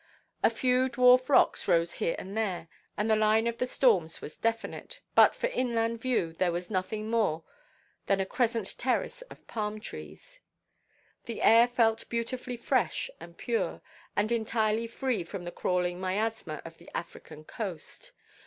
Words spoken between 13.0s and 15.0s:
and pure, and entirely